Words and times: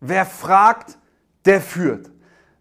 wer 0.00 0.26
fragt, 0.26 0.98
der 1.44 1.60
führt. 1.60 2.10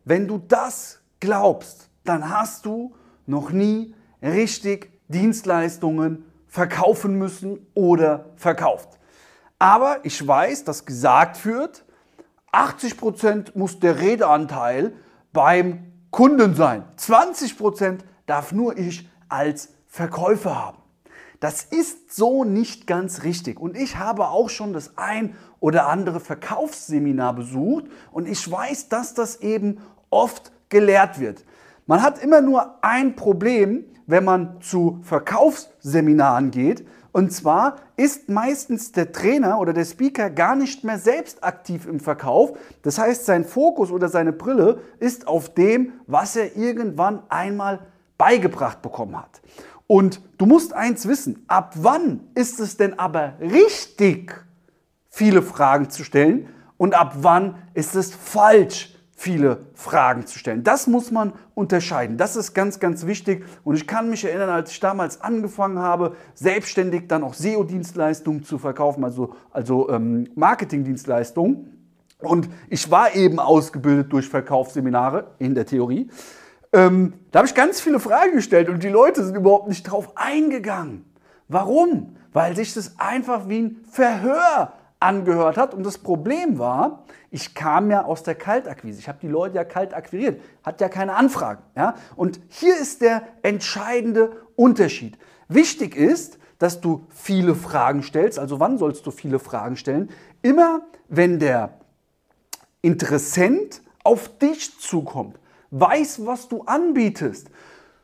Wenn 0.05 0.27
du 0.27 0.37
das 0.37 0.99
glaubst, 1.19 1.89
dann 2.03 2.29
hast 2.29 2.65
du 2.65 2.95
noch 3.25 3.51
nie 3.51 3.93
richtig 4.21 4.91
Dienstleistungen 5.07 6.25
verkaufen 6.47 7.15
müssen 7.15 7.65
oder 7.73 8.31
verkauft. 8.35 8.99
Aber 9.59 9.99
ich 10.03 10.25
weiß, 10.25 10.63
dass 10.63 10.85
gesagt 10.85 11.45
wird, 11.45 11.83
80% 12.51 13.51
muss 13.55 13.79
der 13.79 13.99
Redeanteil 13.99 14.93
beim 15.33 15.91
Kunden 16.09 16.55
sein. 16.55 16.83
20% 16.97 17.99
darf 18.25 18.51
nur 18.51 18.77
ich 18.77 19.07
als 19.27 19.73
Verkäufer 19.85 20.55
haben. 20.55 20.77
Das 21.39 21.63
ist 21.63 22.13
so 22.13 22.43
nicht 22.43 22.85
ganz 22.85 23.23
richtig. 23.23 23.59
Und 23.59 23.77
ich 23.77 23.97
habe 23.97 24.27
auch 24.27 24.49
schon 24.49 24.73
das 24.73 24.97
ein 24.97 25.35
oder 25.59 25.87
andere 25.87 26.19
Verkaufsseminar 26.19 27.33
besucht 27.33 27.85
und 28.11 28.27
ich 28.27 28.49
weiß, 28.49 28.89
dass 28.89 29.13
das 29.13 29.37
eben 29.41 29.79
oft 30.09 30.51
gelehrt 30.69 31.19
wird. 31.19 31.45
Man 31.85 32.01
hat 32.03 32.21
immer 32.21 32.41
nur 32.41 32.75
ein 32.83 33.15
Problem, 33.15 33.85
wenn 34.05 34.23
man 34.23 34.61
zu 34.61 34.99
Verkaufsseminaren 35.03 36.51
geht. 36.51 36.85
Und 37.11 37.31
zwar 37.31 37.77
ist 37.95 38.29
meistens 38.29 38.91
der 38.91 39.11
Trainer 39.11 39.59
oder 39.59 39.73
der 39.73 39.85
Speaker 39.85 40.29
gar 40.29 40.55
nicht 40.55 40.83
mehr 40.83 40.99
selbst 40.99 41.43
aktiv 41.43 41.87
im 41.87 41.99
Verkauf. 41.99 42.57
Das 42.83 42.99
heißt, 42.99 43.25
sein 43.25 43.45
Fokus 43.45 43.91
oder 43.91 44.09
seine 44.09 44.33
Brille 44.33 44.81
ist 44.99 45.27
auf 45.27 45.53
dem, 45.53 45.93
was 46.05 46.35
er 46.35 46.55
irgendwann 46.55 47.23
einmal 47.29 47.79
beigebracht 48.17 48.81
bekommen 48.81 49.17
hat. 49.17 49.41
Und 49.91 50.21
du 50.37 50.45
musst 50.45 50.73
eins 50.73 51.07
wissen, 51.07 51.43
ab 51.47 51.73
wann 51.77 52.19
ist 52.35 52.59
es 52.59 52.77
denn 52.77 52.99
aber 52.99 53.33
richtig, 53.41 54.45
viele 55.09 55.41
Fragen 55.41 55.89
zu 55.89 56.03
stellen 56.03 56.47
und 56.77 56.93
ab 56.93 57.15
wann 57.21 57.55
ist 57.73 57.95
es 57.95 58.13
falsch, 58.13 58.95
viele 59.15 59.65
Fragen 59.73 60.27
zu 60.27 60.37
stellen. 60.37 60.63
Das 60.63 60.85
muss 60.85 61.09
man 61.09 61.33
unterscheiden. 61.55 62.17
Das 62.17 62.35
ist 62.35 62.53
ganz, 62.53 62.79
ganz 62.79 63.07
wichtig. 63.07 63.43
Und 63.63 63.77
ich 63.77 63.87
kann 63.87 64.11
mich 64.11 64.23
erinnern, 64.23 64.51
als 64.51 64.69
ich 64.69 64.79
damals 64.79 65.21
angefangen 65.21 65.79
habe, 65.79 66.15
selbstständig 66.35 67.07
dann 67.07 67.23
auch 67.23 67.33
SEO-Dienstleistungen 67.33 68.43
zu 68.43 68.59
verkaufen, 68.59 69.03
also, 69.03 69.33
also 69.49 69.89
ähm, 69.89 70.27
Marketing-Dienstleistungen. 70.35 71.95
Und 72.19 72.47
ich 72.69 72.91
war 72.91 73.15
eben 73.15 73.39
ausgebildet 73.39 74.13
durch 74.13 74.29
Verkaufsseminare 74.29 75.31
in 75.39 75.55
der 75.55 75.65
Theorie. 75.65 76.11
Ähm, 76.71 77.13
da 77.31 77.39
habe 77.39 77.47
ich 77.47 77.55
ganz 77.55 77.81
viele 77.81 77.99
Fragen 77.99 78.33
gestellt 78.33 78.69
und 78.69 78.83
die 78.83 78.89
Leute 78.89 79.23
sind 79.23 79.35
überhaupt 79.35 79.67
nicht 79.67 79.83
drauf 79.83 80.11
eingegangen. 80.15 81.05
Warum? 81.47 82.15
Weil 82.31 82.55
sich 82.55 82.73
das 82.73 82.99
einfach 82.99 83.49
wie 83.49 83.59
ein 83.59 83.85
Verhör 83.89 84.73
angehört 84.99 85.57
hat. 85.57 85.73
Und 85.73 85.83
das 85.83 85.97
Problem 85.97 86.59
war, 86.59 87.05
ich 87.31 87.55
kam 87.55 87.89
ja 87.89 88.05
aus 88.05 88.23
der 88.23 88.35
Kaltakquise. 88.35 88.99
Ich 88.99 89.07
habe 89.07 89.17
die 89.21 89.27
Leute 89.27 89.55
ja 89.55 89.63
kalt 89.63 89.93
akquiriert, 89.93 90.41
hat 90.63 90.81
ja 90.81 90.89
keine 90.89 91.15
Anfragen. 91.15 91.63
Ja? 91.75 91.95
Und 92.15 92.39
hier 92.49 92.77
ist 92.77 93.01
der 93.01 93.23
entscheidende 93.41 94.31
Unterschied. 94.55 95.17
Wichtig 95.47 95.95
ist, 95.95 96.37
dass 96.59 96.81
du 96.81 97.07
viele 97.09 97.55
Fragen 97.55 98.03
stellst. 98.03 98.37
Also 98.37 98.59
wann 98.59 98.77
sollst 98.77 99.05
du 99.07 99.11
viele 99.11 99.39
Fragen 99.39 99.77
stellen? 99.77 100.09
Immer 100.41 100.81
wenn 101.07 101.39
der 101.39 101.73
Interessent 102.81 103.81
auf 104.03 104.37
dich 104.37 104.79
zukommt 104.79 105.39
weiß, 105.71 106.25
was 106.25 106.47
du 106.47 106.63
anbietest, 106.63 107.49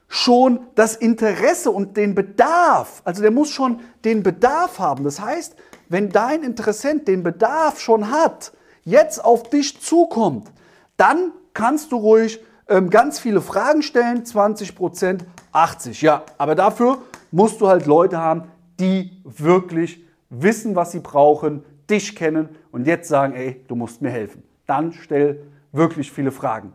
schon 0.08 0.60
das 0.76 0.96
Interesse 0.96 1.72
und 1.72 1.98
den 1.98 2.16
Bedarf, 2.16 3.02
also 3.06 3.22
der 3.22 3.32
muss 3.32 3.50
schon 3.50 3.82
den 4.04 4.24
Bedarf 4.24 4.80
haben. 4.80 5.04
Das 5.04 5.20
heißt, 5.20 5.56
wenn 5.90 6.10
dein 6.10 6.44
Interessent 6.44 7.08
den 7.08 7.24
Bedarf 7.24 7.80
schon 7.80 8.12
hat, 8.12 8.54
jetzt 8.84 9.24
auf 9.24 9.50
dich 9.50 9.82
zukommt, 9.82 10.52
dann 10.98 11.32
kannst 11.54 11.92
du 11.92 11.98
ruhig 11.98 12.40
ähm, 12.68 12.90
ganz 12.90 13.20
viele 13.20 13.42
Fragen 13.42 13.82
stellen, 13.82 14.26
20 14.26 14.76
Prozent, 14.76 15.26
80. 15.52 16.02
Ja, 16.02 16.24
aber 16.38 16.56
dafür 16.56 17.00
musst 17.32 17.62
du 17.62 17.68
halt 17.68 17.86
Leute 17.86 18.18
haben, 18.18 18.44
die 18.80 19.22
wirklich 19.24 20.04
wissen, 20.30 20.76
was 20.76 20.92
sie 20.92 21.00
brauchen, 21.00 21.64
dich 21.90 22.16
kennen 22.16 22.50
und 22.72 22.88
jetzt 22.88 23.08
sagen, 23.08 23.34
ey, 23.36 23.64
du 23.68 23.76
musst 23.76 24.02
mir 24.02 24.10
helfen. 24.10 24.44
Dann 24.66 24.92
stell 24.94 25.42
wirklich 25.72 26.12
viele 26.12 26.32
Fragen 26.32 26.74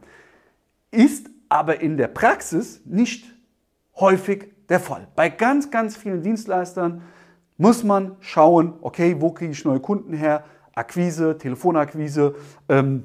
ist 0.91 1.29
aber 1.49 1.81
in 1.81 1.97
der 1.97 2.09
Praxis 2.09 2.83
nicht 2.85 3.25
häufig 3.97 4.53
der 4.69 4.81
Fall. 4.81 5.09
Bei 5.17 5.29
ganz, 5.29 5.71
ganz 5.71 5.97
vielen 5.97 6.23
Dienstleistern 6.23 7.03
muss 7.57 7.85
man 7.85 8.17
schauen, 8.21 8.75
okay, 8.81 9.17
wo 9.19 9.33
kriege 9.33 9.53
ich 9.53 9.65
neue 9.65 9.81
Kunden 9.81 10.15
her? 10.15 10.45
Akquise, 10.75 11.37
Telefonakquise, 11.37 12.35
ähm, 12.69 13.05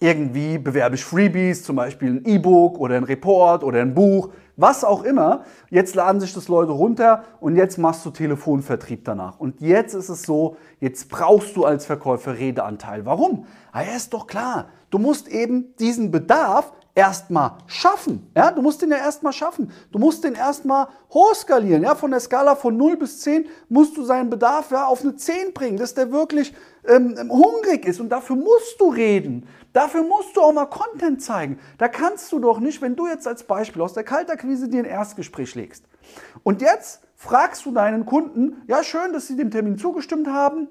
irgendwie 0.00 0.58
bewerbe 0.58 0.94
ich 0.94 1.04
Freebies, 1.04 1.64
zum 1.64 1.76
Beispiel 1.76 2.10
ein 2.10 2.24
E-Book 2.24 2.78
oder 2.78 2.96
ein 2.96 3.04
Report 3.04 3.64
oder 3.64 3.80
ein 3.80 3.94
Buch, 3.94 4.30
was 4.56 4.84
auch 4.84 5.02
immer. 5.02 5.44
Jetzt 5.70 5.94
laden 5.94 6.20
sich 6.20 6.32
das 6.32 6.48
Leute 6.48 6.72
runter 6.72 7.24
und 7.40 7.56
jetzt 7.56 7.78
machst 7.78 8.04
du 8.06 8.10
Telefonvertrieb 8.10 9.04
danach. 9.04 9.40
Und 9.40 9.60
jetzt 9.60 9.94
ist 9.94 10.08
es 10.08 10.22
so, 10.22 10.56
jetzt 10.80 11.08
brauchst 11.08 11.56
du 11.56 11.64
als 11.64 11.86
Verkäufer 11.86 12.38
Redeanteil. 12.38 13.06
Warum? 13.06 13.46
Ah, 13.72 13.82
ja, 13.82 13.96
ist 13.96 14.12
doch 14.14 14.26
klar. 14.26 14.68
Du 14.90 14.98
musst 14.98 15.28
eben 15.28 15.74
diesen 15.78 16.10
Bedarf 16.10 16.72
erstmal 16.98 17.52
schaffen. 17.68 18.28
Ja, 18.36 18.50
du 18.50 18.60
musst 18.60 18.82
den 18.82 18.90
ja 18.90 18.96
erstmal 18.96 19.32
schaffen. 19.32 19.70
Du 19.92 20.00
musst 20.00 20.24
den 20.24 20.34
erstmal 20.34 20.88
hochskalieren. 21.14 21.84
Ja, 21.84 21.94
von 21.94 22.10
der 22.10 22.18
Skala 22.18 22.56
von 22.56 22.76
0 22.76 22.96
bis 22.96 23.20
10 23.20 23.46
musst 23.68 23.96
du 23.96 24.02
seinen 24.02 24.30
Bedarf 24.30 24.72
ja 24.72 24.86
auf 24.86 25.02
eine 25.02 25.14
10 25.14 25.54
bringen, 25.54 25.76
dass 25.76 25.94
der 25.94 26.10
wirklich 26.10 26.52
ähm, 26.84 27.14
hungrig 27.30 27.86
ist. 27.86 28.00
Und 28.00 28.08
dafür 28.08 28.34
musst 28.34 28.80
du 28.80 28.90
reden. 28.90 29.46
Dafür 29.72 30.02
musst 30.02 30.36
du 30.36 30.40
auch 30.40 30.52
mal 30.52 30.66
Content 30.66 31.22
zeigen. 31.22 31.60
Da 31.78 31.86
kannst 31.86 32.32
du 32.32 32.40
doch 32.40 32.58
nicht, 32.58 32.82
wenn 32.82 32.96
du 32.96 33.06
jetzt 33.06 33.28
als 33.28 33.44
Beispiel 33.44 33.80
aus 33.80 33.92
der 33.92 34.02
Kaltakquise 34.02 34.68
dir 34.68 34.80
ein 34.80 34.84
Erstgespräch 34.84 35.54
legst. 35.54 35.84
Und 36.42 36.60
jetzt 36.62 37.02
fragst 37.14 37.64
du 37.64 37.70
deinen 37.70 38.06
Kunden, 38.06 38.62
ja 38.66 38.82
schön, 38.82 39.12
dass 39.12 39.28
sie 39.28 39.36
dem 39.36 39.52
Termin 39.52 39.78
zugestimmt 39.78 40.26
haben, 40.26 40.66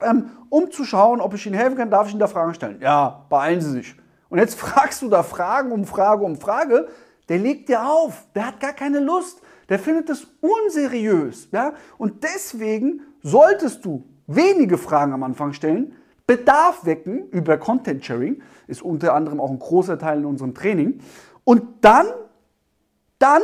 ähm, 0.00 0.30
um 0.48 0.70
zu 0.70 0.84
schauen, 0.84 1.20
ob 1.20 1.34
ich 1.34 1.44
ihnen 1.44 1.54
helfen 1.54 1.76
kann, 1.76 1.90
darf 1.90 2.06
ich 2.06 2.14
ihnen 2.14 2.20
da 2.20 2.28
Fragen 2.28 2.54
stellen. 2.54 2.80
Ja, 2.80 3.26
beeilen 3.28 3.60
Sie 3.60 3.72
sich. 3.72 3.99
Und 4.30 4.38
jetzt 4.38 4.58
fragst 4.58 5.02
du 5.02 5.08
da 5.08 5.22
Fragen 5.22 5.72
um 5.72 5.84
Frage 5.84 6.24
um 6.24 6.36
Frage, 6.36 6.88
der 7.28 7.38
legt 7.38 7.68
dir 7.68 7.86
auf, 7.86 8.26
der 8.34 8.46
hat 8.46 8.60
gar 8.60 8.72
keine 8.72 9.00
Lust, 9.00 9.42
der 9.68 9.78
findet 9.78 10.08
es 10.08 10.26
unseriös. 10.40 11.48
Ja? 11.52 11.74
Und 11.98 12.24
deswegen 12.24 13.02
solltest 13.22 13.84
du 13.84 14.04
wenige 14.26 14.78
Fragen 14.78 15.12
am 15.12 15.22
Anfang 15.22 15.52
stellen, 15.52 15.94
Bedarf 16.26 16.86
wecken 16.86 17.28
über 17.30 17.58
Content 17.58 18.04
Sharing, 18.04 18.40
ist 18.68 18.82
unter 18.82 19.14
anderem 19.14 19.40
auch 19.40 19.50
ein 19.50 19.58
großer 19.58 19.98
Teil 19.98 20.18
in 20.18 20.24
unserem 20.24 20.54
Training. 20.54 21.00
Und 21.42 21.64
dann, 21.80 22.06
dann 23.18 23.42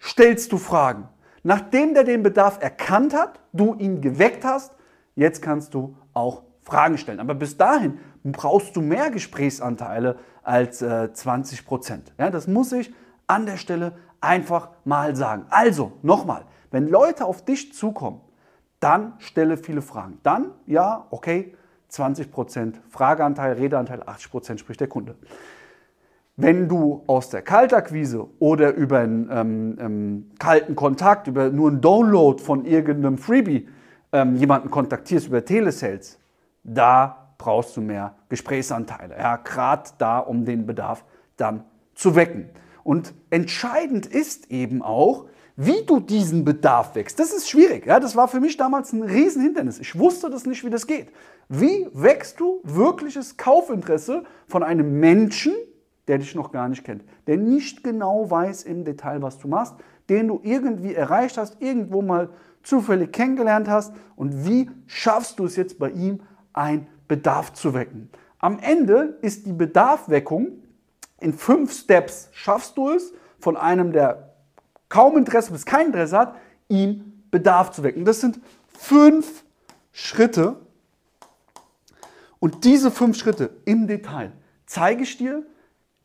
stellst 0.00 0.50
du 0.50 0.56
Fragen. 0.56 1.08
Nachdem 1.42 1.92
der 1.92 2.04
den 2.04 2.22
Bedarf 2.22 2.62
erkannt 2.62 3.14
hat, 3.14 3.40
du 3.52 3.74
ihn 3.74 4.00
geweckt 4.00 4.44
hast, 4.44 4.72
jetzt 5.14 5.42
kannst 5.42 5.74
du 5.74 5.96
auch 6.14 6.44
Fragen 6.62 6.96
stellen. 6.96 7.20
Aber 7.20 7.34
bis 7.34 7.58
dahin 7.58 7.98
brauchst 8.32 8.74
du 8.76 8.80
mehr 8.80 9.10
Gesprächsanteile 9.10 10.16
als 10.42 10.82
äh, 10.82 11.12
20 11.12 11.66
Prozent. 11.66 12.12
Ja, 12.18 12.30
das 12.30 12.46
muss 12.46 12.72
ich 12.72 12.92
an 13.26 13.46
der 13.46 13.56
Stelle 13.56 13.92
einfach 14.20 14.70
mal 14.84 15.14
sagen. 15.14 15.46
Also, 15.50 15.92
nochmal, 16.02 16.44
wenn 16.70 16.88
Leute 16.88 17.26
auf 17.26 17.44
dich 17.44 17.74
zukommen, 17.74 18.20
dann 18.80 19.14
stelle 19.18 19.56
viele 19.56 19.82
Fragen. 19.82 20.18
Dann, 20.22 20.50
ja, 20.66 21.06
okay, 21.10 21.54
20 21.88 22.30
Prozent 22.30 22.80
Frageanteil, 22.90 23.52
Redeanteil, 23.54 24.02
80 24.04 24.30
Prozent 24.30 24.60
spricht 24.60 24.80
der 24.80 24.88
Kunde. 24.88 25.16
Wenn 26.36 26.68
du 26.68 27.04
aus 27.06 27.30
der 27.30 27.42
Kaltakquise 27.42 28.26
oder 28.40 28.74
über 28.74 28.98
einen 28.98 29.28
ähm, 29.30 29.78
ähm, 29.78 30.30
kalten 30.38 30.74
Kontakt, 30.74 31.28
über 31.28 31.50
nur 31.50 31.70
einen 31.70 31.80
Download 31.80 32.42
von 32.42 32.64
irgendeinem 32.64 33.18
Freebie 33.18 33.68
ähm, 34.12 34.34
jemanden 34.34 34.70
kontaktierst 34.70 35.28
über 35.28 35.44
Telesales, 35.44 36.18
da 36.64 37.23
brauchst 37.44 37.76
du 37.76 37.82
mehr 37.82 38.14
Gesprächsanteile. 38.30 39.18
Ja, 39.18 39.36
gerade 39.36 39.90
da, 39.98 40.18
um 40.18 40.46
den 40.46 40.64
Bedarf 40.64 41.04
dann 41.36 41.64
zu 41.94 42.16
wecken. 42.16 42.48
Und 42.84 43.12
entscheidend 43.28 44.06
ist 44.06 44.50
eben 44.50 44.80
auch, 44.80 45.26
wie 45.56 45.84
du 45.84 46.00
diesen 46.00 46.46
Bedarf 46.46 46.94
wächst. 46.94 47.20
Das 47.20 47.34
ist 47.34 47.50
schwierig. 47.50 47.84
Ja, 47.84 48.00
das 48.00 48.16
war 48.16 48.28
für 48.28 48.40
mich 48.40 48.56
damals 48.56 48.94
ein 48.94 49.02
Riesenhindernis. 49.02 49.78
Ich 49.78 49.98
wusste 49.98 50.30
das 50.30 50.46
nicht, 50.46 50.64
wie 50.64 50.70
das 50.70 50.86
geht. 50.86 51.12
Wie 51.50 51.86
wächst 51.92 52.40
du 52.40 52.60
wirkliches 52.62 53.36
Kaufinteresse 53.36 54.24
von 54.48 54.62
einem 54.62 54.98
Menschen, 54.98 55.52
der 56.08 56.16
dich 56.16 56.34
noch 56.34 56.50
gar 56.50 56.70
nicht 56.70 56.82
kennt, 56.82 57.04
der 57.26 57.36
nicht 57.36 57.84
genau 57.84 58.30
weiß 58.30 58.62
im 58.62 58.84
Detail, 58.84 59.20
was 59.20 59.38
du 59.38 59.48
machst, 59.48 59.74
den 60.08 60.28
du 60.28 60.40
irgendwie 60.42 60.94
erreicht 60.94 61.36
hast, 61.36 61.60
irgendwo 61.60 62.00
mal 62.00 62.30
zufällig 62.62 63.12
kennengelernt 63.12 63.68
hast 63.68 63.92
und 64.16 64.46
wie 64.46 64.70
schaffst 64.86 65.38
du 65.38 65.44
es 65.44 65.56
jetzt 65.56 65.78
bei 65.78 65.90
ihm, 65.90 66.20
ein 66.54 66.86
Bedarf 67.06 67.52
zu 67.52 67.74
wecken. 67.74 68.08
Am 68.38 68.58
Ende 68.58 69.18
ist 69.20 69.46
die 69.46 69.52
Bedarfweckung 69.52 70.62
in 71.20 71.34
fünf 71.34 71.72
Steps. 71.72 72.28
Schaffst 72.32 72.76
du 72.76 72.90
es, 72.90 73.12
von 73.38 73.56
einem, 73.56 73.92
der 73.92 74.34
kaum 74.88 75.18
Interesse 75.18 75.52
bis 75.52 75.66
kein 75.66 75.86
Interesse 75.86 76.16
hat, 76.16 76.36
ihm 76.68 77.22
Bedarf 77.30 77.72
zu 77.72 77.82
wecken. 77.82 78.04
Das 78.04 78.20
sind 78.20 78.40
fünf 78.78 79.44
Schritte. 79.92 80.56
Und 82.38 82.64
diese 82.64 82.90
fünf 82.90 83.16
Schritte 83.16 83.50
im 83.64 83.86
Detail 83.86 84.32
zeige 84.66 85.02
ich 85.02 85.16
dir 85.16 85.44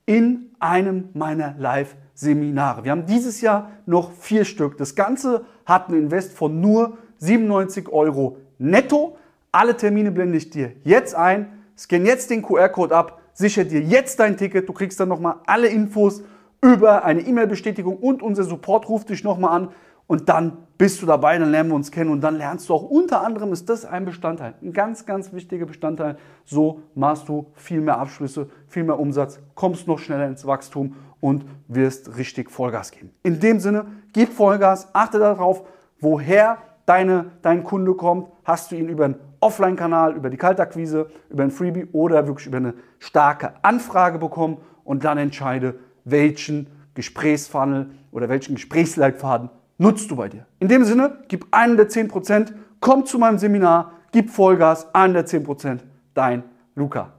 in 0.05 0.55
einem 0.59 1.09
meiner 1.13 1.53
Live-Seminare. 1.59 2.83
Wir 2.83 2.91
haben 2.91 3.05
dieses 3.05 3.41
Jahr 3.41 3.69
noch 3.85 4.11
vier 4.13 4.43
Stück. 4.43 4.77
Das 4.77 4.95
Ganze 4.95 5.45
hat 5.65 5.89
einen 5.89 6.03
Invest 6.03 6.33
von 6.33 6.59
nur 6.59 6.97
97 7.19 7.89
Euro 7.89 8.37
netto. 8.57 9.18
Alle 9.51 9.75
Termine 9.75 10.11
blende 10.11 10.37
ich 10.37 10.49
dir 10.49 10.73
jetzt 10.83 11.15
ein. 11.15 11.63
Scan 11.77 12.05
jetzt 12.05 12.29
den 12.29 12.41
QR-Code 12.41 12.95
ab, 12.95 13.21
sicher 13.33 13.63
dir 13.63 13.81
jetzt 13.81 14.19
dein 14.19 14.37
Ticket. 14.37 14.67
Du 14.67 14.73
kriegst 14.73 14.99
dann 14.99 15.09
nochmal 15.09 15.35
alle 15.47 15.67
Infos 15.67 16.21
über 16.61 17.05
eine 17.05 17.21
E-Mail-Bestätigung 17.21 17.97
und 17.97 18.21
unser 18.21 18.43
Support 18.43 18.89
ruft 18.89 19.09
dich 19.09 19.23
nochmal 19.23 19.55
an 19.55 19.69
und 20.05 20.27
dann 20.27 20.57
bist 20.77 21.01
du 21.01 21.05
dabei, 21.05 21.37
dann 21.37 21.51
lernen 21.51 21.69
wir 21.69 21.75
uns 21.75 21.91
kennen 21.91 22.09
und 22.09 22.21
dann 22.21 22.35
lernst 22.35 22.67
du 22.67 22.73
auch 22.73 22.83
unter 22.83 23.21
anderem, 23.21 23.53
ist 23.53 23.69
das 23.69 23.85
ein 23.85 24.05
Bestandteil, 24.05 24.55
ein 24.61 24.73
ganz, 24.73 25.05
ganz 25.05 25.31
wichtiger 25.33 25.65
Bestandteil. 25.65 26.17
So 26.45 26.81
machst 26.95 27.29
du 27.29 27.51
viel 27.53 27.79
mehr 27.79 27.97
Abschlüsse, 27.97 28.49
viel 28.67 28.83
mehr 28.83 28.99
Umsatz, 28.99 29.39
kommst 29.55 29.87
noch 29.87 29.99
schneller 29.99 30.27
ins 30.27 30.45
Wachstum 30.45 30.95
und 31.21 31.45
wirst 31.67 32.17
richtig 32.17 32.51
Vollgas 32.51 32.91
geben. 32.91 33.11
In 33.23 33.39
dem 33.39 33.59
Sinne, 33.59 33.85
gib 34.11 34.33
Vollgas, 34.33 34.89
achte 34.93 35.19
darauf, 35.19 35.63
woher 35.99 36.57
deine, 36.85 37.31
dein 37.41 37.63
Kunde 37.63 37.93
kommt. 37.93 38.29
Hast 38.43 38.71
du 38.71 38.75
ihn 38.75 38.89
über 38.89 39.05
einen 39.05 39.28
Offline-Kanal, 39.39 40.15
über 40.15 40.29
die 40.29 40.37
Kaltakquise, 40.37 41.09
über 41.29 41.43
ein 41.43 41.51
Freebie 41.51 41.87
oder 41.91 42.27
wirklich 42.27 42.47
über 42.47 42.57
eine 42.57 42.73
starke 42.99 43.53
Anfrage 43.61 44.17
bekommen 44.17 44.57
und 44.83 45.03
dann 45.03 45.17
entscheide, 45.17 45.75
welchen 46.03 46.67
Gesprächsfunnel 46.93 47.91
oder 48.11 48.29
welchen 48.29 48.55
Gesprächsleitfaden 48.55 49.49
nutzt 49.77 50.11
du 50.11 50.15
bei 50.15 50.29
dir. 50.29 50.45
In 50.59 50.67
dem 50.67 50.83
Sinne, 50.83 51.19
gib 51.27 51.47
einen 51.51 51.77
der 51.77 51.89
10%, 51.89 52.53
komm 52.79 53.05
zu 53.05 53.19
meinem 53.19 53.37
Seminar, 53.37 53.93
gib 54.11 54.29
Vollgas, 54.29 54.93
einen 54.93 55.13
der 55.13 55.25
10%, 55.25 55.79
dein 56.13 56.43
Luca. 56.75 57.13